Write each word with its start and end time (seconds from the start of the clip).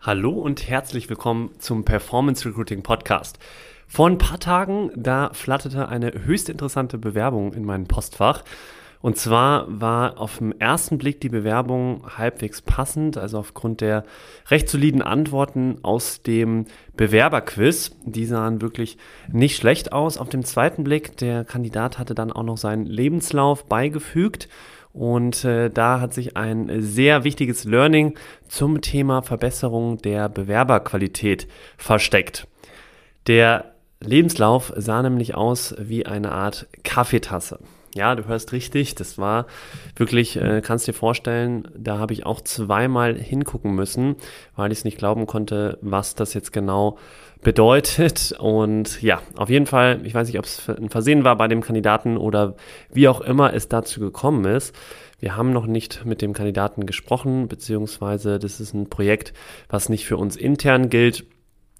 Hallo 0.00 0.30
und 0.30 0.68
herzlich 0.68 1.08
willkommen 1.08 1.50
zum 1.58 1.84
Performance 1.84 2.46
Recruiting 2.48 2.82
Podcast. 2.82 3.40
Vor 3.88 4.08
ein 4.08 4.18
paar 4.18 4.38
Tagen, 4.38 4.92
da 4.94 5.30
flatterte 5.32 5.88
eine 5.88 6.12
höchst 6.24 6.48
interessante 6.48 6.96
Bewerbung 6.96 7.52
in 7.54 7.64
mein 7.64 7.86
Postfach. 7.88 8.44
Und 9.02 9.16
zwar 9.16 9.66
war 9.68 10.20
auf 10.20 10.38
den 10.38 10.60
ersten 10.60 10.98
Blick 10.98 11.20
die 11.20 11.28
Bewerbung 11.28 12.04
halbwegs 12.16 12.62
passend, 12.62 13.18
also 13.18 13.38
aufgrund 13.38 13.80
der 13.80 14.04
recht 14.48 14.68
soliden 14.68 15.02
Antworten 15.02 15.78
aus 15.82 16.22
dem 16.22 16.66
Bewerberquiz. 16.96 17.90
Die 18.04 18.26
sahen 18.26 18.62
wirklich 18.62 18.98
nicht 19.32 19.56
schlecht 19.56 19.92
aus. 19.92 20.18
Auf 20.18 20.28
dem 20.28 20.44
zweiten 20.44 20.84
Blick, 20.84 21.16
der 21.16 21.44
Kandidat 21.44 21.98
hatte 21.98 22.14
dann 22.14 22.32
auch 22.32 22.44
noch 22.44 22.58
seinen 22.58 22.86
Lebenslauf 22.86 23.66
beigefügt. 23.66 24.48
Und 24.96 25.44
äh, 25.44 25.68
da 25.68 26.00
hat 26.00 26.14
sich 26.14 26.38
ein 26.38 26.80
sehr 26.80 27.22
wichtiges 27.22 27.64
Learning 27.64 28.14
zum 28.48 28.80
Thema 28.80 29.20
Verbesserung 29.20 29.98
der 29.98 30.30
Bewerberqualität 30.30 31.46
versteckt. 31.76 32.48
Der 33.26 33.74
Lebenslauf 34.00 34.72
sah 34.74 35.02
nämlich 35.02 35.34
aus 35.34 35.74
wie 35.78 36.06
eine 36.06 36.32
Art 36.32 36.66
Kaffeetasse. 36.82 37.58
Ja, 37.96 38.14
du 38.14 38.26
hörst 38.26 38.52
richtig, 38.52 38.94
das 38.94 39.16
war 39.16 39.46
wirklich, 39.96 40.36
äh, 40.36 40.60
kannst 40.60 40.86
dir 40.86 40.92
vorstellen, 40.92 41.66
da 41.74 41.96
habe 41.96 42.12
ich 42.12 42.26
auch 42.26 42.42
zweimal 42.42 43.14
hingucken 43.14 43.74
müssen, 43.74 44.16
weil 44.54 44.70
ich 44.70 44.80
es 44.80 44.84
nicht 44.84 44.98
glauben 44.98 45.26
konnte, 45.26 45.78
was 45.80 46.14
das 46.14 46.34
jetzt 46.34 46.52
genau 46.52 46.98
bedeutet. 47.40 48.34
Und 48.38 49.00
ja, 49.00 49.22
auf 49.34 49.48
jeden 49.48 49.64
Fall, 49.64 50.00
ich 50.04 50.12
weiß 50.12 50.28
nicht, 50.28 50.38
ob 50.38 50.44
es 50.44 50.68
ein 50.68 50.90
Versehen 50.90 51.24
war 51.24 51.36
bei 51.36 51.48
dem 51.48 51.62
Kandidaten 51.62 52.18
oder 52.18 52.56
wie 52.92 53.08
auch 53.08 53.22
immer 53.22 53.54
es 53.54 53.68
dazu 53.68 53.98
gekommen 54.00 54.44
ist. 54.44 54.76
Wir 55.18 55.34
haben 55.34 55.54
noch 55.54 55.66
nicht 55.66 56.04
mit 56.04 56.20
dem 56.20 56.34
Kandidaten 56.34 56.84
gesprochen, 56.84 57.48
beziehungsweise 57.48 58.38
das 58.38 58.60
ist 58.60 58.74
ein 58.74 58.90
Projekt, 58.90 59.32
was 59.70 59.88
nicht 59.88 60.04
für 60.04 60.18
uns 60.18 60.36
intern 60.36 60.90
gilt. 60.90 61.24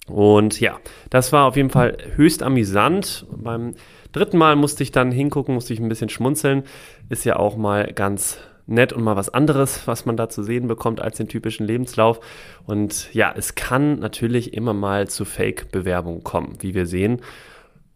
Und 0.07 0.61
ja, 0.61 0.79
das 1.11 1.33
war 1.33 1.45
auf 1.45 1.57
jeden 1.57 1.71
Fall 1.71 1.99
höchst 2.15 2.43
amüsant. 2.43 3.27
Beim 3.37 3.75
dritten 4.17 4.39
Mal 4.39 4.57
musste 4.57 4.83
ich 4.83 4.91
dann 4.91 5.13
hingucken, 5.13 5.55
musste 5.55 5.73
ich 5.73 5.81
ein 5.81 5.89
bisschen 5.89 6.09
schmunzeln. 6.09 6.65
Ist 7.09 7.25
ja 7.25 7.37
auch 7.37 7.57
mal 7.57 7.93
ganz 7.93 8.39
nett 8.67 8.93
und 8.93 9.05
mal 9.05 9.17
was 9.17 9.29
anderes, 9.29 9.87
was 9.87 10.07
man 10.07 10.17
da 10.17 10.29
zu 10.29 10.43
sehen 10.43 10.67
bekommt 10.67 11.01
als 11.01 11.17
den 11.17 11.29
typischen 11.29 11.67
Lebenslauf. 11.67 12.21
Und 12.67 13.13
ja, 13.15 13.33
es 13.37 13.55
kann 13.55 14.01
natürlich 14.01 14.55
immer 14.55 14.75
mal 14.75 15.09
zu 15.09 15.25
Fake-Bewerbungen 15.25 16.25
kommen, 16.25 16.55
wie 16.61 16.75
wir 16.75 16.87
sehen. 16.87 17.21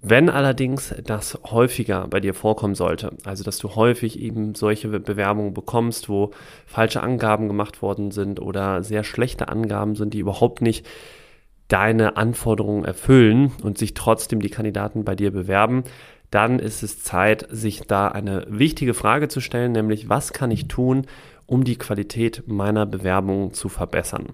Wenn 0.02 0.30
allerdings 0.30 0.94
das 1.04 1.38
häufiger 1.44 2.06
bei 2.08 2.20
dir 2.20 2.32
vorkommen 2.32 2.74
sollte, 2.74 3.12
also 3.24 3.44
dass 3.44 3.58
du 3.58 3.74
häufig 3.74 4.18
eben 4.18 4.54
solche 4.54 4.88
Bewerbungen 4.88 5.52
bekommst, 5.52 6.08
wo 6.08 6.30
falsche 6.64 7.02
Angaben 7.02 7.48
gemacht 7.48 7.82
worden 7.82 8.10
sind 8.10 8.40
oder 8.40 8.82
sehr 8.82 9.04
schlechte 9.04 9.48
Angaben 9.48 9.96
sind, 9.96 10.14
die 10.14 10.20
überhaupt 10.20 10.62
nicht 10.62 10.86
deine 11.70 12.16
Anforderungen 12.16 12.84
erfüllen 12.84 13.52
und 13.62 13.78
sich 13.78 13.94
trotzdem 13.94 14.40
die 14.40 14.50
Kandidaten 14.50 15.04
bei 15.04 15.14
dir 15.14 15.30
bewerben, 15.30 15.84
dann 16.30 16.58
ist 16.58 16.82
es 16.82 17.02
Zeit, 17.02 17.46
sich 17.50 17.82
da 17.82 18.08
eine 18.08 18.44
wichtige 18.48 18.92
Frage 18.92 19.28
zu 19.28 19.40
stellen, 19.40 19.72
nämlich 19.72 20.08
was 20.08 20.32
kann 20.32 20.50
ich 20.50 20.68
tun, 20.68 21.06
um 21.46 21.64
die 21.64 21.76
Qualität 21.76 22.44
meiner 22.46 22.86
Bewerbung 22.86 23.54
zu 23.54 23.68
verbessern? 23.68 24.26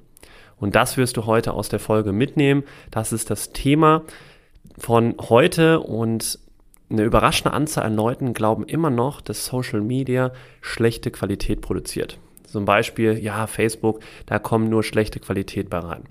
Und 0.59 0.75
das 0.75 0.97
wirst 0.97 1.19
du 1.19 1.27
heute 1.27 1.53
aus 1.53 1.69
der 1.69 1.79
Folge 1.79 2.13
mitnehmen. 2.13 2.65
Das 2.91 3.13
ist 3.13 3.31
das 3.31 3.53
Thema 3.53 4.03
von 4.79 5.15
heute 5.29 5.81
und 5.81 6.39
eine 6.89 7.03
überraschende 7.03 7.53
Anzahl 7.53 7.85
an 7.85 7.97
Leuten 7.97 8.33
glauben 8.33 8.65
immer 8.65 8.91
noch, 8.91 9.21
dass 9.21 9.45
Social 9.45 9.81
Media 9.83 10.33
schlechte 10.63 11.11
Qualität 11.11 11.61
produziert. 11.61 12.19
Zum 12.45 12.65
Beispiel, 12.65 13.19
ja, 13.19 13.47
Facebook, 13.47 14.01
da 14.25 14.39
kommen 14.39 14.71
nur 14.71 14.83
schlechte 14.83 15.21
Qualität 15.21 15.69
bei 15.69 15.79
rein 15.79 16.05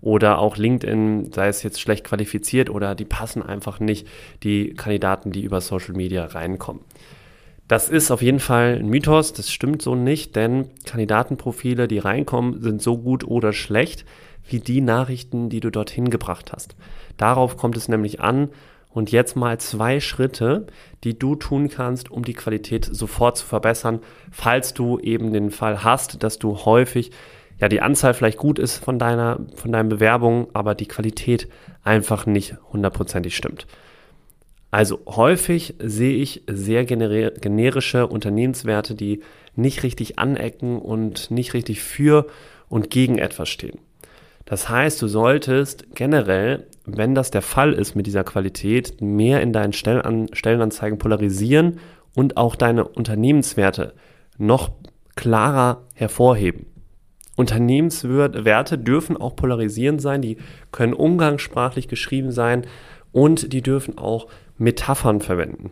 oder 0.00 0.38
auch 0.38 0.56
LinkedIn, 0.56 1.32
sei 1.32 1.48
es 1.48 1.62
jetzt 1.62 1.80
schlecht 1.80 2.04
qualifiziert 2.04 2.70
oder 2.70 2.94
die 2.94 3.04
passen 3.04 3.42
einfach 3.42 3.80
nicht, 3.80 4.06
die 4.42 4.74
Kandidaten, 4.74 5.32
die 5.32 5.42
über 5.42 5.60
Social 5.60 5.94
Media 5.94 6.24
reinkommen. 6.24 6.82
Das 7.66 7.90
ist 7.90 8.10
auf 8.10 8.22
jeden 8.22 8.40
Fall 8.40 8.78
ein 8.78 8.88
Mythos, 8.88 9.34
das 9.34 9.52
stimmt 9.52 9.82
so 9.82 9.94
nicht, 9.94 10.36
denn 10.36 10.70
Kandidatenprofile, 10.86 11.86
die 11.86 11.98
reinkommen, 11.98 12.62
sind 12.62 12.80
so 12.80 12.96
gut 12.96 13.24
oder 13.24 13.52
schlecht 13.52 14.06
wie 14.48 14.60
die 14.60 14.80
Nachrichten, 14.80 15.50
die 15.50 15.60
du 15.60 15.70
dorthin 15.70 16.08
gebracht 16.08 16.52
hast. 16.52 16.76
Darauf 17.18 17.58
kommt 17.58 17.76
es 17.76 17.88
nämlich 17.88 18.20
an 18.20 18.48
und 18.88 19.12
jetzt 19.12 19.36
mal 19.36 19.58
zwei 19.60 20.00
Schritte, 20.00 20.66
die 21.04 21.18
du 21.18 21.34
tun 21.34 21.68
kannst, 21.68 22.10
um 22.10 22.24
die 22.24 22.32
Qualität 22.32 22.88
sofort 22.90 23.36
zu 23.36 23.44
verbessern, 23.44 24.00
falls 24.30 24.72
du 24.72 24.98
eben 25.00 25.34
den 25.34 25.50
Fall 25.50 25.84
hast, 25.84 26.22
dass 26.22 26.38
du 26.38 26.56
häufig 26.64 27.10
ja 27.60 27.68
die 27.68 27.80
Anzahl 27.80 28.14
vielleicht 28.14 28.38
gut 28.38 28.58
ist 28.58 28.78
von 28.78 28.98
deiner, 28.98 29.40
von 29.54 29.72
deinen 29.72 29.88
Bewerbungen, 29.88 30.46
aber 30.52 30.74
die 30.74 30.86
Qualität 30.86 31.48
einfach 31.82 32.26
nicht 32.26 32.56
hundertprozentig 32.72 33.36
stimmt. 33.36 33.66
Also 34.70 35.00
häufig 35.06 35.74
sehe 35.78 36.16
ich 36.16 36.42
sehr 36.46 36.84
generische 36.84 38.06
Unternehmenswerte, 38.06 38.94
die 38.94 39.22
nicht 39.56 39.82
richtig 39.82 40.18
anecken 40.18 40.78
und 40.78 41.30
nicht 41.30 41.54
richtig 41.54 41.80
für 41.80 42.26
und 42.68 42.90
gegen 42.90 43.16
etwas 43.18 43.48
stehen. 43.48 43.78
Das 44.44 44.68
heißt, 44.68 45.00
du 45.00 45.08
solltest 45.08 45.94
generell, 45.94 46.66
wenn 46.84 47.14
das 47.14 47.30
der 47.30 47.42
Fall 47.42 47.72
ist 47.72 47.94
mit 47.94 48.06
dieser 48.06 48.24
Qualität, 48.24 49.00
mehr 49.00 49.42
in 49.42 49.52
deinen 49.52 49.72
Stellenanzeigen 49.72 50.98
polarisieren 50.98 51.80
und 52.14 52.36
auch 52.36 52.54
deine 52.54 52.86
Unternehmenswerte 52.86 53.94
noch 54.38 54.70
klarer 55.16 55.86
hervorheben. 55.94 56.66
Unternehmenswerte 57.38 58.78
dürfen 58.78 59.16
auch 59.16 59.36
polarisierend 59.36 60.02
sein, 60.02 60.22
die 60.22 60.38
können 60.72 60.92
umgangssprachlich 60.92 61.86
geschrieben 61.86 62.32
sein 62.32 62.66
und 63.12 63.52
die 63.52 63.62
dürfen 63.62 63.96
auch 63.96 64.26
Metaphern 64.56 65.20
verwenden. 65.20 65.70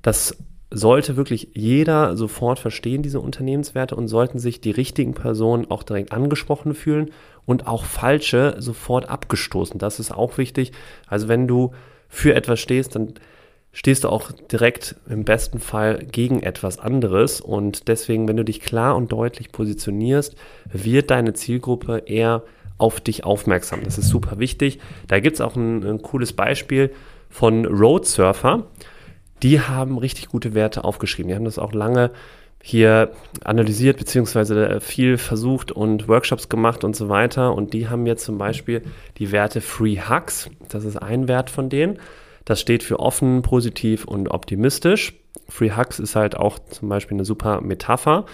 Das 0.00 0.38
sollte 0.70 1.16
wirklich 1.16 1.50
jeder 1.52 2.16
sofort 2.16 2.58
verstehen, 2.58 3.02
diese 3.02 3.20
Unternehmenswerte, 3.20 3.94
und 3.94 4.08
sollten 4.08 4.38
sich 4.38 4.62
die 4.62 4.70
richtigen 4.70 5.12
Personen 5.12 5.70
auch 5.70 5.82
direkt 5.82 6.10
angesprochen 6.10 6.74
fühlen 6.74 7.10
und 7.44 7.66
auch 7.66 7.84
falsche 7.84 8.56
sofort 8.58 9.06
abgestoßen. 9.06 9.78
Das 9.78 10.00
ist 10.00 10.10
auch 10.10 10.38
wichtig. 10.38 10.72
Also 11.06 11.28
wenn 11.28 11.46
du 11.46 11.72
für 12.08 12.34
etwas 12.34 12.60
stehst, 12.60 12.96
dann 12.96 13.12
stehst 13.74 14.04
du 14.04 14.08
auch 14.08 14.30
direkt 14.50 14.96
im 15.10 15.24
besten 15.24 15.58
Fall 15.58 15.98
gegen 16.10 16.42
etwas 16.42 16.78
anderes. 16.78 17.40
Und 17.40 17.88
deswegen, 17.88 18.26
wenn 18.28 18.36
du 18.36 18.44
dich 18.44 18.60
klar 18.60 18.96
und 18.96 19.12
deutlich 19.12 19.52
positionierst, 19.52 20.36
wird 20.72 21.10
deine 21.10 21.34
Zielgruppe 21.34 22.04
eher 22.06 22.44
auf 22.78 23.00
dich 23.00 23.24
aufmerksam. 23.24 23.80
Das 23.84 23.98
ist 23.98 24.08
super 24.08 24.38
wichtig. 24.38 24.78
Da 25.08 25.20
gibt 25.20 25.34
es 25.34 25.40
auch 25.40 25.56
ein, 25.56 25.84
ein 25.84 26.02
cooles 26.02 26.32
Beispiel 26.32 26.92
von 27.28 27.66
Road 27.66 28.06
Surfer. 28.06 28.68
Die 29.42 29.60
haben 29.60 29.98
richtig 29.98 30.28
gute 30.28 30.54
Werte 30.54 30.84
aufgeschrieben. 30.84 31.28
Die 31.28 31.34
haben 31.34 31.44
das 31.44 31.58
auch 31.58 31.72
lange 31.72 32.12
hier 32.62 33.10
analysiert, 33.42 33.98
beziehungsweise 33.98 34.80
viel 34.80 35.18
versucht 35.18 35.72
und 35.72 36.08
Workshops 36.08 36.48
gemacht 36.48 36.84
und 36.84 36.94
so 36.94 37.08
weiter. 37.08 37.54
Und 37.54 37.74
die 37.74 37.88
haben 37.88 38.06
jetzt 38.06 38.24
zum 38.24 38.38
Beispiel 38.38 38.82
die 39.18 39.32
Werte 39.32 39.60
Free 39.60 39.98
Hugs. 39.98 40.48
Das 40.68 40.84
ist 40.84 40.96
ein 40.96 41.26
Wert 41.26 41.50
von 41.50 41.68
denen. 41.68 41.98
Das 42.44 42.60
steht 42.60 42.82
für 42.82 43.00
offen, 43.00 43.42
positiv 43.42 44.04
und 44.04 44.28
optimistisch. 44.30 45.14
Free 45.48 45.72
Hugs 45.72 45.98
ist 45.98 46.16
halt 46.16 46.36
auch 46.36 46.58
zum 46.58 46.88
Beispiel 46.88 47.16
eine 47.16 47.24
super 47.24 47.60
Metapher. 47.60 48.26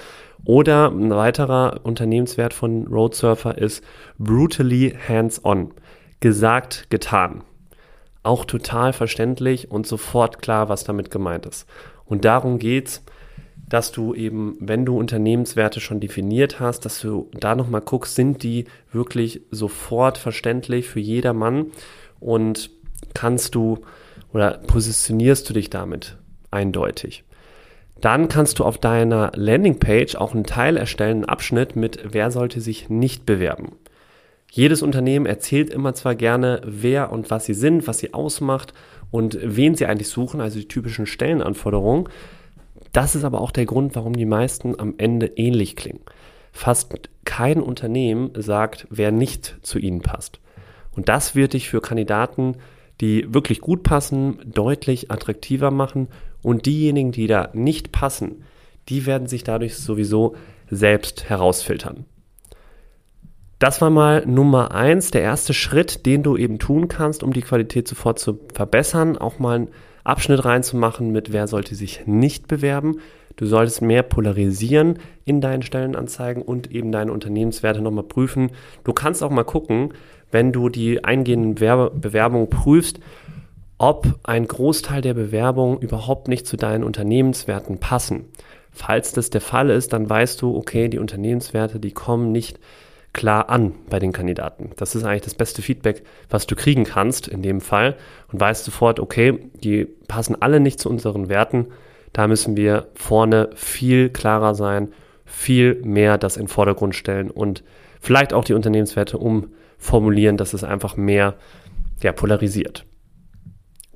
Oder 0.45 0.91
ein 0.91 1.11
weiterer 1.11 1.81
Unternehmenswert 1.83 2.55
von 2.55 2.87
Road 2.87 3.15
Surfer 3.15 3.59
ist 3.59 3.85
brutally 4.19 4.97
hands-on. 5.07 5.73
Gesagt, 6.21 6.89
getan. 6.91 7.45
Auch 8.23 8.45
total 8.45 8.93
verständlich 8.93 9.71
und 9.71 9.87
sofort 9.87 10.43
klar, 10.43 10.69
was 10.69 10.85
damit 10.85 11.11
gemeint 11.11 11.47
ist. 11.47 11.67
Und 12.05 12.25
darum 12.25 12.59
geht's, 12.59 13.03
dass 13.69 13.93
du 13.93 14.15
eben, 14.15 14.57
wenn 14.61 14.85
du 14.85 14.99
Unternehmenswerte 14.99 15.81
schon 15.81 16.01
definiert 16.01 16.59
hast, 16.59 16.85
dass 16.85 17.01
du 17.01 17.31
da 17.33 17.55
nochmal 17.55 17.83
guckst, 17.83 18.17
sind 18.17 18.43
die 18.43 18.65
wirklich 18.93 19.43
sofort 19.51 20.19
verständlich 20.19 20.89
für 20.89 21.01
jedermann 21.01 21.67
und 22.19 22.71
kannst 23.15 23.55
du 23.55 23.79
oder 24.33 24.59
positionierst 24.67 25.49
du 25.49 25.55
dich 25.55 25.71
damit 25.71 26.17
eindeutig. 26.51 27.25
Dann 28.01 28.29
kannst 28.29 28.59
du 28.59 28.65
auf 28.65 28.79
deiner 28.79 29.33
Landingpage 29.35 30.17
auch 30.17 30.35
einen 30.35 30.45
Teil 30.45 30.77
erstellen, 30.77 31.19
einen 31.19 31.25
Abschnitt 31.27 31.77
mit, 31.77 32.01
wer 32.13 32.31
sollte 32.31 32.61
sich 32.61 32.89
nicht 32.89 33.27
bewerben. 33.27 33.73
Jedes 34.51 34.83
Unternehmen 34.83 35.27
erzählt 35.27 35.71
immer 35.71 35.95
zwar 35.95 36.15
gerne, 36.15 36.61
wer 36.65 37.13
und 37.13 37.31
was 37.31 37.45
sie 37.45 37.55
sind, 37.55 37.87
was 37.87 37.99
sie 37.99 38.15
ausmacht 38.15 38.73
und 39.11 39.39
wen 39.43 39.75
sie 39.75 39.87
eigentlich 39.87 40.09
suchen, 40.09 40.41
also 40.41 40.59
die 40.59 40.67
typischen 40.67 41.07
Stellenanforderungen. 41.07 42.09
Das 42.93 43.15
ist 43.15 43.25
aber 43.25 43.41
auch 43.41 43.53
der 43.53 43.67
Grund, 43.67 43.95
warum 43.95 44.15
die 44.15 44.27
meisten 44.27 44.79
am 44.79 44.95
Ende 44.99 45.27
ähnlich 45.37 45.77
klingen. 45.77 46.01
Fast 46.53 46.99
kein 47.25 47.61
Unternehmen 47.61 48.33
sagt, 48.35 48.89
wer 48.91 49.13
nicht 49.13 49.59
zu 49.63 49.79
ihnen 49.79 50.01
passt. 50.01 50.41
Und 50.97 51.09
das 51.09 51.37
wird 51.37 51.53
dich 51.53 51.69
für 51.69 51.81
Kandidaten, 51.81 52.57
die 53.01 53.33
wirklich 53.33 53.61
gut 53.61 53.83
passen, 53.83 54.39
deutlich 54.45 55.11
attraktiver 55.11 55.71
machen. 55.71 56.09
Und 56.43 56.67
diejenigen, 56.67 57.13
die 57.13 57.27
da 57.27 57.51
nicht 57.53 57.93
passen, 57.93 58.45
die 58.89 59.07
werden 59.07 59.29
sich 59.29 59.45
dadurch 59.45 59.77
sowieso 59.77 60.37
selbst 60.71 61.29
herausfiltern. 61.29 62.05
Das 63.59 63.83
war 63.83 63.91
mal 63.91 64.25
Nummer 64.27 64.73
eins, 64.73 65.11
der 65.11 65.21
erste 65.21 65.53
Schritt, 65.53 66.07
den 66.07 66.23
du 66.23 66.37
eben 66.37 66.59
tun 66.59 66.89
kannst, 66.89 67.23
um 67.23 67.35
die 67.35 67.43
Qualität 67.43 67.87
sofort 67.87 68.19
zu 68.19 68.41
verbessern. 68.55 69.19
Auch 69.19 69.39
mal 69.39 69.57
einen 69.57 69.69
Abschnitt 70.03 70.45
reinzumachen 70.47 71.13
mit, 71.13 71.31
wer 71.33 71.47
sollte 71.47 71.75
sich 71.75 72.07
nicht 72.07 72.49
bewerben. 72.49 73.01
Du 73.37 73.47
solltest 73.47 73.83
mehr 73.83 74.03
polarisieren 74.03 74.99
in 75.25 75.41
deinen 75.41 75.63
Stellenanzeigen 75.63 76.43
und 76.43 76.71
eben 76.71 76.91
deine 76.91 77.13
Unternehmenswerte 77.13 77.83
nochmal 77.83 78.05
prüfen. 78.05 78.51
Du 78.85 78.93
kannst 78.93 79.23
auch 79.23 79.31
mal 79.31 79.45
gucken, 79.45 79.93
wenn 80.31 80.53
du 80.53 80.69
die 80.69 81.05
eingehenden 81.05 81.55
Bewerbungen 81.55 82.51
prüfst, 82.51 83.01
ob 83.79 84.07
ein 84.25 84.47
Großteil 84.47 85.01
der 85.01 85.15
Bewerbungen 85.15 85.79
überhaupt 85.79 86.29
nicht 86.29 86.47
zu 86.47 86.57
deinen 86.57 86.85
Unternehmenswerten 86.85 87.79
passen. 87.79 88.27
Falls 88.73 89.13
das 89.13 89.31
der 89.31 89.41
Fall 89.41 89.71
ist, 89.71 89.93
dann 89.93 90.09
weißt 90.09 90.41
du, 90.43 90.55
okay, 90.55 90.89
die 90.89 90.99
Unternehmenswerte, 90.99 91.81
die 91.81 91.93
kommen 91.93 92.31
nicht 92.31 92.59
klar 93.13 93.49
an 93.49 93.73
bei 93.89 93.99
den 93.99 94.13
Kandidaten. 94.13 94.71
Das 94.77 94.95
ist 94.95 95.05
eigentlich 95.05 95.23
das 95.23 95.35
beste 95.35 95.63
Feedback, 95.63 96.05
was 96.29 96.47
du 96.47 96.55
kriegen 96.55 96.85
kannst 96.85 97.27
in 97.27 97.43
dem 97.43 97.61
Fall 97.61 97.97
und 98.31 98.39
weißt 98.39 98.65
sofort, 98.65 99.01
okay, 99.01 99.39
die 99.55 99.87
passen 100.07 100.41
alle 100.41 100.61
nicht 100.61 100.79
zu 100.79 100.89
unseren 100.89 101.29
Werten. 101.29 101.69
Da 102.13 102.29
müssen 102.29 102.57
wir 102.57 102.89
vorne 102.95 103.51
viel 103.55 104.11
klarer 104.11 104.55
sein, 104.55 104.93
viel 105.25 105.81
mehr 105.83 106.19
das 106.19 106.37
in 106.37 106.45
den 106.45 106.49
Vordergrund 106.49 106.95
stellen 106.95 107.31
und 107.31 107.65
vielleicht 108.01 108.33
auch 108.33 108.45
die 108.45 108.55
Unternehmenswerte 108.55 109.19
umformulieren, 109.81 110.37
dass 110.37 110.55
es 110.55 110.63
einfach 110.63 110.97
mehr 110.97 111.35
ja, 112.03 112.13
polarisiert. 112.13 112.87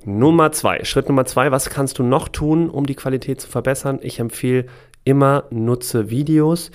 Nummer 0.03 0.51
zwei, 0.51 0.83
Schritt 0.83 1.07
Nummer 1.07 1.25
zwei, 1.25 1.51
was 1.51 1.69
kannst 1.69 1.97
du 1.97 2.03
noch 2.03 2.27
tun, 2.27 2.69
um 2.69 2.85
die 2.85 2.95
Qualität 2.95 3.41
zu 3.41 3.49
verbessern? 3.49 3.99
Ich 4.01 4.19
empfehle 4.19 4.65
immer, 5.03 5.45
nutze 5.49 6.09
Videos. 6.09 6.71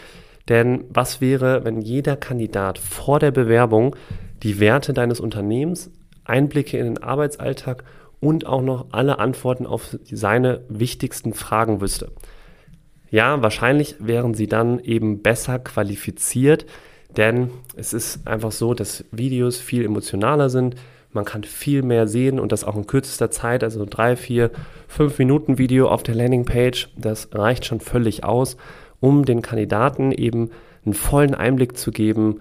Denn 0.49 0.85
was 0.89 1.21
wäre, 1.21 1.65
wenn 1.65 1.81
jeder 1.81 2.17
Kandidat 2.17 2.79
vor 2.79 3.21
der 3.21 3.31
Bewerbung 3.31 3.95
die 4.43 4.59
Werte 4.59 4.93
deines 4.93 5.21
Unternehmens, 5.21 5.91
Einblicke 6.25 6.79
in 6.79 6.87
den 6.87 7.03
Arbeitsalltag 7.03 7.85
und 8.19 8.47
auch 8.47 8.63
noch 8.63 8.87
alle 8.91 9.19
Antworten 9.19 9.67
auf 9.67 9.97
seine 10.11 10.65
wichtigsten 10.69 11.35
Fragen 11.35 11.81
wüsste? 11.81 12.11
Ja, 13.11 13.43
wahrscheinlich 13.43 13.97
wären 14.01 14.35
sie 14.35 14.47
dann 14.49 14.81
eben 14.81 15.23
besser 15.23 15.59
qualifiziert, 15.59 16.67
denn 17.17 17.51
es 17.77 17.93
ist 17.93 18.27
einfach 18.27 18.53
so, 18.53 18.75
dass 18.75 19.05
Videos 19.11 19.59
viel 19.59 19.85
emotionaler 19.85 20.51
sind. 20.51 20.77
Man 21.13 21.25
kann 21.25 21.43
viel 21.43 21.83
mehr 21.83 22.07
sehen 22.07 22.39
und 22.39 22.53
das 22.53 22.65
auch 22.65 22.77
in 22.77 22.87
kürzester 22.87 23.31
Zeit, 23.31 23.65
also 23.65 23.85
drei, 23.85 24.17
vier, 24.17 24.51
fünf 24.87 25.19
Minuten 25.19 25.59
Video 25.59 25.89
auf 25.89 26.03
der 26.03 26.15
Landingpage, 26.15 26.89
das 26.97 27.29
reicht 27.33 27.65
schon 27.65 27.81
völlig 27.81 28.23
aus 28.23 28.57
um 29.01 29.25
den 29.25 29.43
Kandidaten 29.43 30.13
eben 30.13 30.51
einen 30.85 30.95
vollen 30.95 31.35
Einblick 31.35 31.77
zu 31.77 31.91
geben 31.91 32.41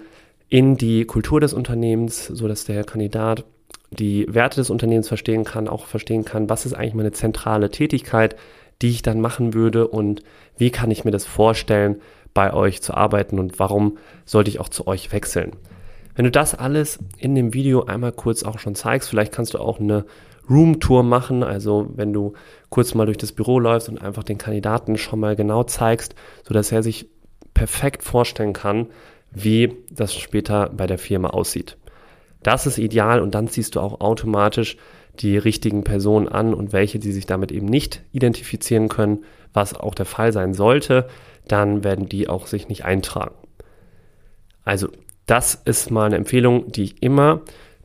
in 0.49 0.77
die 0.77 1.05
Kultur 1.05 1.39
des 1.39 1.53
Unternehmens, 1.53 2.27
so 2.27 2.47
dass 2.47 2.65
der 2.65 2.83
Kandidat 2.83 3.45
die 3.91 4.31
Werte 4.31 4.57
des 4.57 4.69
Unternehmens 4.69 5.07
verstehen 5.07 5.45
kann, 5.45 5.67
auch 5.67 5.85
verstehen 5.85 6.25
kann, 6.25 6.49
was 6.49 6.65
ist 6.65 6.73
eigentlich 6.73 6.93
meine 6.93 7.11
zentrale 7.11 7.71
Tätigkeit, 7.71 8.35
die 8.81 8.89
ich 8.89 9.01
dann 9.01 9.19
machen 9.19 9.53
würde 9.53 9.87
und 9.87 10.21
wie 10.57 10.69
kann 10.69 10.91
ich 10.91 11.05
mir 11.05 11.11
das 11.11 11.25
vorstellen, 11.25 12.01
bei 12.33 12.53
euch 12.53 12.81
zu 12.81 12.93
arbeiten 12.93 13.39
und 13.39 13.59
warum 13.59 13.97
sollte 14.25 14.49
ich 14.49 14.59
auch 14.59 14.69
zu 14.69 14.87
euch 14.87 15.11
wechseln. 15.11 15.53
Wenn 16.15 16.25
du 16.25 16.31
das 16.31 16.55
alles 16.55 16.99
in 17.17 17.35
dem 17.35 17.53
Video 17.53 17.85
einmal 17.85 18.11
kurz 18.11 18.43
auch 18.43 18.59
schon 18.59 18.75
zeigst, 18.75 19.09
vielleicht 19.09 19.31
kannst 19.31 19.53
du 19.53 19.59
auch 19.59 19.79
eine 19.79 20.05
Roomtour 20.49 21.03
machen, 21.03 21.43
also 21.43 21.89
wenn 21.95 22.11
du 22.11 22.33
kurz 22.69 22.93
mal 22.93 23.05
durch 23.05 23.17
das 23.17 23.31
Büro 23.31 23.59
läufst 23.59 23.87
und 23.87 24.01
einfach 24.01 24.23
den 24.23 24.37
Kandidaten 24.37 24.97
schon 24.97 25.19
mal 25.19 25.35
genau 25.35 25.63
zeigst, 25.63 26.15
so 26.43 26.53
dass 26.53 26.71
er 26.71 26.83
sich 26.83 27.07
perfekt 27.53 28.03
vorstellen 28.03 28.53
kann, 28.53 28.87
wie 29.31 29.77
das 29.91 30.15
später 30.15 30.69
bei 30.69 30.87
der 30.87 30.97
Firma 30.97 31.29
aussieht. 31.29 31.77
Das 32.43 32.65
ist 32.65 32.77
ideal 32.77 33.21
und 33.21 33.35
dann 33.35 33.47
ziehst 33.47 33.75
du 33.75 33.79
auch 33.79 33.99
automatisch 34.01 34.77
die 35.19 35.37
richtigen 35.37 35.83
Personen 35.83 36.27
an 36.29 36.53
und 36.53 36.71
welche, 36.71 36.99
die 36.99 37.11
sich 37.11 37.25
damit 37.25 37.51
eben 37.51 37.65
nicht 37.65 38.01
identifizieren 38.11 38.87
können, 38.87 39.25
was 39.53 39.73
auch 39.73 39.95
der 39.95 40.05
Fall 40.05 40.31
sein 40.31 40.53
sollte, 40.53 41.07
dann 41.47 41.83
werden 41.83 42.07
die 42.07 42.29
auch 42.29 42.47
sich 42.47 42.69
nicht 42.69 42.85
eintragen. 42.85 43.35
Also 44.63 44.89
das 45.25 45.55
ist 45.55 45.91
mal 45.91 46.05
eine 46.05 46.15
Empfehlung, 46.15 46.71
die 46.71 46.83
ich 46.83 47.03
immer 47.03 47.41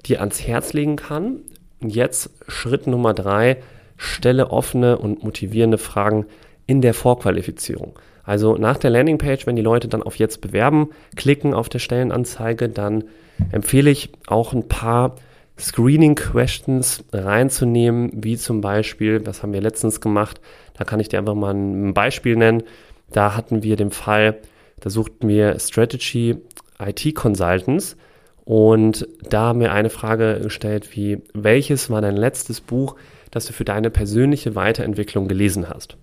dir 0.06 0.20
ans 0.20 0.46
Herz 0.46 0.72
legen 0.72 0.96
kann. 0.96 1.40
Und 1.80 1.90
jetzt 1.90 2.30
Schritt 2.48 2.86
Nummer 2.86 3.14
drei, 3.14 3.58
stelle 3.96 4.50
offene 4.50 4.98
und 4.98 5.22
motivierende 5.22 5.78
Fragen 5.78 6.26
in 6.66 6.80
der 6.80 6.94
Vorqualifizierung. 6.94 7.98
Also 8.24 8.56
nach 8.56 8.78
der 8.78 8.90
Landingpage, 8.90 9.46
wenn 9.46 9.56
die 9.56 9.62
Leute 9.62 9.88
dann 9.88 10.02
auf 10.02 10.16
Jetzt 10.16 10.40
bewerben, 10.40 10.90
klicken 11.14 11.54
auf 11.54 11.68
der 11.68 11.78
Stellenanzeige, 11.78 12.68
dann 12.68 13.04
empfehle 13.52 13.90
ich 13.90 14.10
auch 14.26 14.52
ein 14.52 14.68
paar 14.68 15.16
Screening 15.58 16.16
Questions 16.16 17.04
reinzunehmen, 17.12 18.10
wie 18.14 18.36
zum 18.36 18.60
Beispiel, 18.60 19.24
was 19.26 19.42
haben 19.42 19.52
wir 19.52 19.60
letztens 19.60 20.00
gemacht, 20.00 20.40
da 20.76 20.84
kann 20.84 21.00
ich 21.00 21.08
dir 21.08 21.18
einfach 21.18 21.34
mal 21.34 21.54
ein 21.54 21.94
Beispiel 21.94 22.36
nennen. 22.36 22.64
Da 23.12 23.36
hatten 23.36 23.62
wir 23.62 23.76
den 23.76 23.90
Fall, 23.90 24.38
da 24.80 24.90
suchten 24.90 25.28
wir 25.28 25.58
Strategy 25.60 26.36
IT 26.80 27.14
Consultants 27.14 27.96
und 28.44 29.06
da 29.30 29.42
haben 29.42 29.60
wir 29.60 29.72
eine 29.72 29.90
Frage 29.90 30.40
gestellt 30.42 30.96
wie, 30.96 31.22
welches 31.32 31.88
war 31.88 32.00
dein 32.00 32.16
letztes 32.16 32.60
Buch, 32.60 32.96
das 33.30 33.46
du 33.46 33.52
für 33.52 33.64
deine 33.64 33.90
persönliche 33.90 34.54
Weiterentwicklung 34.56 35.28
gelesen 35.28 35.68
hast? 35.68 35.96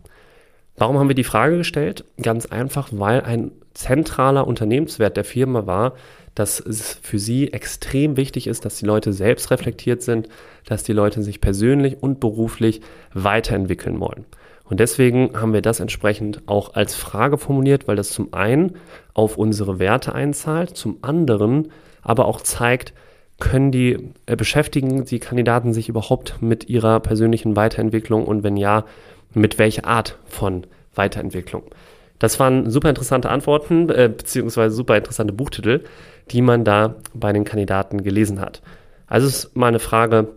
Warum 0.82 0.98
haben 0.98 1.10
wir 1.10 1.16
die 1.16 1.24
Frage 1.24 1.58
gestellt? 1.58 2.06
Ganz 2.24 2.48
einfach, 2.48 2.90
weil 2.92 3.22
ein 3.22 3.52
zentraler 3.76 4.48
Unternehmenswert 4.48 5.16
der 5.16 5.24
Firma 5.24 5.68
war, 5.68 5.94
dass 6.34 6.60
es 6.60 6.98
für 7.04 7.20
sie 7.20 7.54
extrem 7.54 8.18
wichtig 8.18 8.48
ist, 8.48 8.66
dass 8.66 8.78
die 8.78 8.88
Leute 8.88 9.14
selbst 9.14 9.52
reflektiert 9.52 10.02
sind, 10.02 10.28
dass 10.66 10.82
die 10.82 10.94
Leute 10.94 11.22
sich 11.22 11.40
persönlich 11.40 12.02
und 12.02 12.20
beruflich 12.20 12.82
weiterentwickeln 13.14 14.00
wollen. 14.00 14.26
Und 14.64 14.80
deswegen 14.80 15.40
haben 15.40 15.54
wir 15.54 15.62
das 15.62 15.82
entsprechend 15.82 16.42
auch 16.48 16.74
als 16.74 16.96
Frage 16.96 17.38
formuliert, 17.38 17.88
weil 17.88 17.96
das 17.96 18.10
zum 18.10 18.34
einen 18.34 18.78
auf 19.14 19.38
unsere 19.38 19.78
Werte 19.78 20.16
einzahlt, 20.16 20.76
zum 20.76 20.98
anderen 21.04 21.68
aber 22.02 22.26
auch 22.26 22.42
zeigt, 22.42 22.96
können 23.40 23.72
die 23.72 24.10
äh, 24.26 24.36
beschäftigen 24.36 25.06
die 25.06 25.20
Kandidaten 25.20 25.74
sich 25.74 25.90
überhaupt 25.90 26.42
mit 26.42 26.70
ihrer 26.70 27.00
persönlichen 27.02 27.56
Weiterentwicklung 27.56 28.26
und 28.26 28.42
wenn 28.42 28.58
ja, 28.58 28.86
mit 29.34 29.58
welcher 29.60 29.86
Art 29.86 30.18
von 30.26 30.66
Weiterentwicklung? 30.96 31.64
Das 32.20 32.40
waren 32.40 32.70
super 32.70 32.90
interessante 32.90 33.30
Antworten 33.30 33.90
äh, 33.90 34.10
beziehungsweise 34.16 34.76
super 34.76 34.96
interessante 34.96 35.34
Buchtitel, 35.34 35.84
die 36.30 36.42
man 36.42 36.64
da 36.64 36.96
bei 37.14 37.34
den 37.34 37.46
Kandidaten 37.46 38.04
gelesen 38.04 38.40
hat. 38.40 38.62
Also 39.08 39.28
es 39.28 39.46
ist 39.46 39.56
mal 39.56 39.68
eine 39.68 39.80
Frage, 39.80 40.28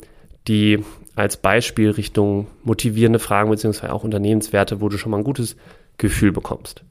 die 0.49 0.83
als 1.15 1.37
Beispiel 1.37 1.91
Richtung 1.91 2.47
motivierende 2.63 3.19
Fragen 3.19 3.51
beziehungsweise 3.51 3.93
auch 3.93 4.03
Unternehmenswerte, 4.03 4.81
wo 4.81 4.89
du 4.89 4.97
schon 4.99 5.11
mal 5.11 5.19
ein 5.19 5.25
gutes 5.25 5.57
Gefühl 5.99 6.33
bekommst. 6.33 6.85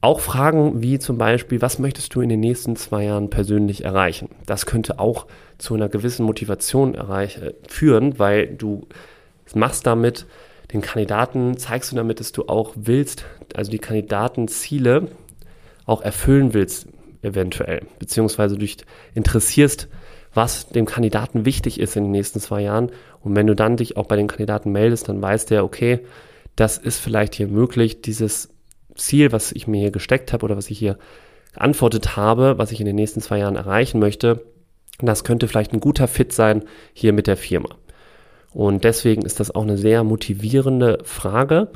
Auch 0.00 0.20
Fragen 0.20 0.80
wie 0.80 1.00
zum 1.00 1.18
Beispiel, 1.18 1.60
was 1.60 1.80
möchtest 1.80 2.14
du 2.14 2.20
in 2.20 2.28
den 2.28 2.38
nächsten 2.38 2.76
zwei 2.76 3.04
Jahren 3.04 3.30
persönlich 3.30 3.84
erreichen? 3.84 4.28
Das 4.46 4.64
könnte 4.64 5.00
auch 5.00 5.26
zu 5.58 5.74
einer 5.74 5.88
gewissen 5.88 6.24
Motivation 6.24 6.94
erreich, 6.94 7.38
äh, 7.38 7.54
führen, 7.66 8.18
weil 8.18 8.46
du 8.46 8.86
machst 9.54 9.86
damit 9.86 10.26
den 10.72 10.80
Kandidaten, 10.82 11.56
zeigst 11.56 11.92
du 11.92 11.96
damit, 11.96 12.20
dass 12.20 12.32
du 12.32 12.46
auch 12.48 12.72
willst, 12.76 13.24
also 13.54 13.70
die 13.70 13.78
Kandidatenziele 13.78 15.08
auch 15.86 16.02
erfüllen 16.02 16.52
willst, 16.52 16.88
eventuell, 17.22 17.86
beziehungsweise 17.98 18.54
du 18.54 18.60
dich 18.60 18.76
interessierst, 19.14 19.88
was 20.34 20.68
dem 20.68 20.84
Kandidaten 20.84 21.44
wichtig 21.44 21.80
ist 21.80 21.96
in 21.96 22.04
den 22.04 22.12
nächsten 22.12 22.40
zwei 22.40 22.62
Jahren. 22.62 22.90
Und 23.20 23.34
wenn 23.34 23.46
du 23.46 23.54
dann 23.54 23.76
dich 23.76 23.96
auch 23.96 24.06
bei 24.06 24.16
den 24.16 24.28
Kandidaten 24.28 24.70
meldest, 24.70 25.08
dann 25.08 25.22
weiß 25.22 25.46
der, 25.46 25.64
okay, 25.64 26.00
das 26.54 26.76
ist 26.76 26.98
vielleicht 26.98 27.34
hier 27.34 27.48
möglich, 27.48 28.02
dieses 28.02 28.50
Ziel, 28.94 29.32
was 29.32 29.52
ich 29.52 29.66
mir 29.66 29.80
hier 29.80 29.90
gesteckt 29.90 30.32
habe 30.32 30.44
oder 30.44 30.56
was 30.56 30.70
ich 30.70 30.78
hier 30.78 30.98
geantwortet 31.54 32.16
habe, 32.16 32.58
was 32.58 32.72
ich 32.72 32.80
in 32.80 32.86
den 32.86 32.96
nächsten 32.96 33.20
zwei 33.20 33.38
Jahren 33.38 33.56
erreichen 33.56 34.00
möchte, 34.00 34.44
das 35.00 35.24
könnte 35.24 35.48
vielleicht 35.48 35.72
ein 35.72 35.80
guter 35.80 36.08
Fit 36.08 36.32
sein 36.32 36.64
hier 36.92 37.12
mit 37.12 37.26
der 37.26 37.36
Firma. 37.36 37.70
Und 38.52 38.84
deswegen 38.84 39.22
ist 39.22 39.40
das 39.40 39.54
auch 39.54 39.62
eine 39.62 39.78
sehr 39.78 40.04
motivierende 40.04 40.98
Frage. 41.04 41.68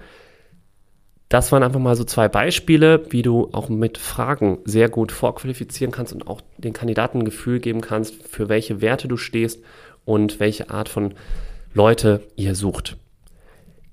Das 1.29 1.51
waren 1.51 1.63
einfach 1.63 1.81
mal 1.81 1.97
so 1.97 2.05
zwei 2.05 2.29
Beispiele, 2.29 3.07
wie 3.11 3.23
du 3.23 3.49
auch 3.53 3.69
mit 3.69 3.97
Fragen 3.97 4.59
sehr 4.65 4.89
gut 4.89 5.13
vorqualifizieren 5.13 5.91
kannst 5.91 6.13
und 6.13 6.27
auch 6.27 6.43
den 6.59 6.75
Kandidaten 6.75 7.21
ein 7.21 7.25
Gefühl 7.25 7.59
geben 7.59 7.81
kannst, 7.81 8.27
für 8.27 8.49
welche 8.49 8.81
Werte 8.83 9.09
du 9.09 9.17
stehst 9.17 9.63
und 10.05 10.41
welche 10.41 10.71
Art 10.71 10.89
von 10.89 11.15
Leute 11.73 12.21
ihr 12.37 12.55
sucht. 12.55 12.99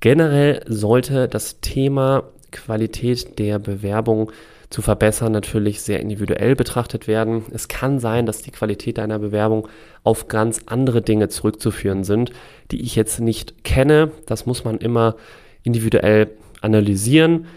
Generell 0.01 0.63
sollte 0.67 1.27
das 1.27 1.61
Thema 1.61 2.23
Qualität 2.51 3.39
der 3.39 3.59
Bewerbung 3.59 4.31
zu 4.69 4.81
verbessern 4.81 5.31
natürlich 5.31 5.81
sehr 5.81 5.99
individuell 5.99 6.55
betrachtet 6.55 7.07
werden. 7.07 7.43
Es 7.51 7.67
kann 7.67 7.99
sein, 7.99 8.25
dass 8.25 8.41
die 8.41 8.51
Qualität 8.51 8.99
deiner 8.99 9.17
Bewerbung 9.17 9.67
auf 10.03 10.27
ganz 10.27 10.61
andere 10.67 11.01
Dinge 11.01 11.27
zurückzuführen 11.29 12.03
sind, 12.03 12.31
die 12.71 12.81
ich 12.81 12.95
jetzt 12.95 13.19
nicht 13.19 13.63
kenne. 13.63 14.11
Das 14.27 14.45
muss 14.45 14.63
man 14.63 14.77
immer 14.77 15.15
individuell 15.63 16.29
analysieren. 16.61 17.47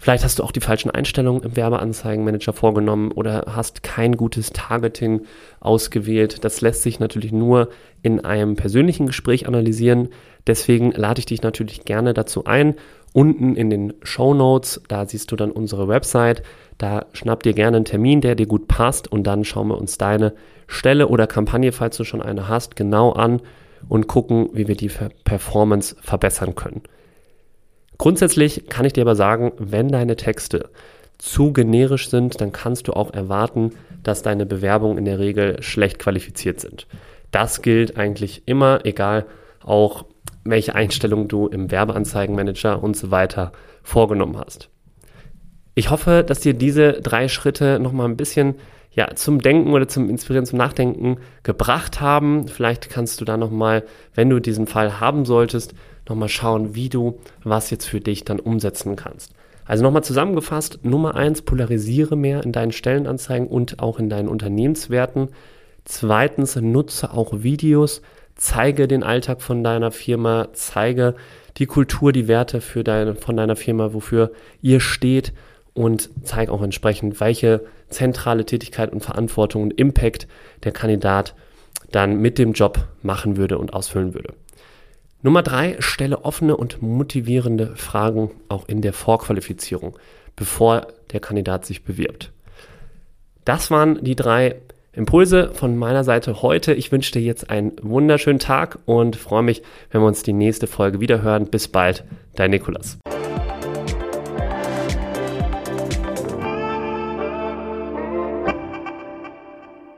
Vielleicht 0.00 0.22
hast 0.22 0.38
du 0.38 0.44
auch 0.44 0.52
die 0.52 0.60
falschen 0.60 0.92
Einstellungen 0.92 1.42
im 1.42 1.56
Werbeanzeigenmanager 1.56 2.52
vorgenommen 2.52 3.10
oder 3.10 3.46
hast 3.48 3.82
kein 3.82 4.16
gutes 4.16 4.50
Targeting 4.50 5.22
ausgewählt. 5.58 6.44
Das 6.44 6.60
lässt 6.60 6.84
sich 6.84 7.00
natürlich 7.00 7.32
nur 7.32 7.68
in 8.02 8.24
einem 8.24 8.54
persönlichen 8.54 9.08
Gespräch 9.08 9.48
analysieren. 9.48 10.10
Deswegen 10.46 10.92
lade 10.92 11.18
ich 11.18 11.26
dich 11.26 11.42
natürlich 11.42 11.84
gerne 11.84 12.14
dazu 12.14 12.44
ein. 12.44 12.76
Unten 13.12 13.56
in 13.56 13.70
den 13.70 13.94
Show 14.02 14.34
Notes, 14.34 14.82
da 14.88 15.06
siehst 15.06 15.32
du 15.32 15.36
dann 15.36 15.50
unsere 15.50 15.88
Website. 15.88 16.42
Da 16.76 17.06
schnapp 17.12 17.42
dir 17.42 17.54
gerne 17.54 17.78
einen 17.78 17.84
Termin, 17.84 18.20
der 18.20 18.34
dir 18.34 18.46
gut 18.46 18.68
passt 18.68 19.10
und 19.10 19.24
dann 19.24 19.44
schauen 19.44 19.68
wir 19.68 19.78
uns 19.78 19.98
deine 19.98 20.34
Stelle 20.66 21.08
oder 21.08 21.26
Kampagne, 21.26 21.72
falls 21.72 21.96
du 21.96 22.04
schon 22.04 22.22
eine 22.22 22.48
hast, 22.48 22.76
genau 22.76 23.12
an 23.12 23.40
und 23.88 24.06
gucken, 24.06 24.50
wie 24.52 24.68
wir 24.68 24.76
die 24.76 24.90
Performance 25.24 25.96
verbessern 26.00 26.54
können. 26.54 26.82
Grundsätzlich 27.96 28.68
kann 28.68 28.84
ich 28.84 28.92
dir 28.92 29.00
aber 29.02 29.16
sagen, 29.16 29.52
wenn 29.58 29.88
deine 29.88 30.16
Texte 30.16 30.70
zu 31.18 31.52
generisch 31.52 32.10
sind, 32.10 32.40
dann 32.40 32.52
kannst 32.52 32.86
du 32.86 32.92
auch 32.92 33.12
erwarten, 33.12 33.72
dass 34.04 34.22
deine 34.22 34.46
Bewerbungen 34.46 34.98
in 34.98 35.04
der 35.04 35.18
Regel 35.18 35.60
schlecht 35.62 35.98
qualifiziert 35.98 36.60
sind. 36.60 36.86
Das 37.32 37.60
gilt 37.60 37.96
eigentlich 37.96 38.42
immer, 38.46 38.84
egal 38.84 39.26
auch 39.64 40.04
welche 40.50 40.74
Einstellungen 40.74 41.28
du 41.28 41.46
im 41.46 41.70
Werbeanzeigenmanager 41.70 42.82
und 42.82 42.96
so 42.96 43.10
weiter 43.10 43.52
vorgenommen 43.82 44.38
hast. 44.38 44.70
Ich 45.74 45.90
hoffe, 45.90 46.24
dass 46.26 46.40
dir 46.40 46.54
diese 46.54 46.94
drei 46.94 47.28
Schritte 47.28 47.78
nochmal 47.78 48.08
ein 48.08 48.16
bisschen 48.16 48.56
ja, 48.90 49.14
zum 49.14 49.40
Denken 49.40 49.72
oder 49.72 49.86
zum 49.86 50.10
Inspirieren, 50.10 50.46
zum 50.46 50.58
Nachdenken 50.58 51.18
gebracht 51.44 52.00
haben. 52.00 52.48
Vielleicht 52.48 52.90
kannst 52.90 53.20
du 53.20 53.24
da 53.24 53.36
nochmal, 53.36 53.84
wenn 54.14 54.28
du 54.28 54.40
diesen 54.40 54.66
Fall 54.66 54.98
haben 54.98 55.24
solltest, 55.24 55.74
nochmal 56.08 56.28
schauen, 56.28 56.74
wie 56.74 56.88
du 56.88 57.20
was 57.44 57.70
jetzt 57.70 57.84
für 57.84 58.00
dich 58.00 58.24
dann 58.24 58.40
umsetzen 58.40 58.96
kannst. 58.96 59.34
Also 59.66 59.84
nochmal 59.84 60.02
zusammengefasst, 60.02 60.80
Nummer 60.82 61.14
eins, 61.14 61.42
polarisiere 61.42 62.16
mehr 62.16 62.42
in 62.42 62.52
deinen 62.52 62.72
Stellenanzeigen 62.72 63.46
und 63.46 63.80
auch 63.80 63.98
in 63.98 64.08
deinen 64.08 64.28
Unternehmenswerten. 64.28 65.28
Zweitens, 65.84 66.56
nutze 66.56 67.12
auch 67.12 67.42
Videos, 67.42 68.02
zeige 68.38 68.88
den 68.88 69.02
Alltag 69.02 69.42
von 69.42 69.62
deiner 69.62 69.90
Firma, 69.90 70.48
zeige 70.54 71.14
die 71.58 71.66
Kultur, 71.66 72.12
die 72.12 72.28
Werte 72.28 72.62
für 72.62 72.82
deine, 72.82 73.14
von 73.14 73.36
deiner 73.36 73.56
Firma, 73.56 73.92
wofür 73.92 74.32
ihr 74.62 74.80
steht 74.80 75.34
und 75.74 76.08
zeige 76.22 76.52
auch 76.52 76.62
entsprechend, 76.62 77.20
welche 77.20 77.64
zentrale 77.90 78.46
Tätigkeit 78.46 78.92
und 78.92 79.00
Verantwortung 79.00 79.64
und 79.64 79.72
Impact 79.72 80.26
der 80.64 80.72
Kandidat 80.72 81.34
dann 81.90 82.20
mit 82.20 82.38
dem 82.38 82.52
Job 82.52 82.86
machen 83.02 83.36
würde 83.36 83.58
und 83.58 83.72
ausfüllen 83.74 84.14
würde. 84.14 84.34
Nummer 85.22 85.42
drei, 85.42 85.76
stelle 85.80 86.24
offene 86.24 86.56
und 86.56 86.80
motivierende 86.80 87.74
Fragen 87.74 88.30
auch 88.48 88.68
in 88.68 88.82
der 88.82 88.92
Vorqualifizierung, 88.92 89.98
bevor 90.36 90.86
der 91.12 91.18
Kandidat 91.18 91.66
sich 91.66 91.82
bewirbt. 91.82 92.32
Das 93.44 93.70
waren 93.70 94.04
die 94.04 94.14
drei 94.14 94.56
Impulse 94.98 95.52
von 95.54 95.76
meiner 95.76 96.02
Seite 96.02 96.42
heute. 96.42 96.74
Ich 96.74 96.90
wünsche 96.90 97.12
dir 97.12 97.22
jetzt 97.22 97.50
einen 97.50 97.72
wunderschönen 97.80 98.40
Tag 98.40 98.80
und 98.84 99.14
freue 99.16 99.44
mich, 99.44 99.62
wenn 99.90 100.02
wir 100.02 100.08
uns 100.08 100.24
die 100.24 100.32
nächste 100.32 100.66
Folge 100.66 101.00
wieder 101.00 101.22
hören. 101.22 101.46
Bis 101.46 101.68
bald, 101.68 102.04
dein 102.34 102.50
Nikolas. 102.50 102.98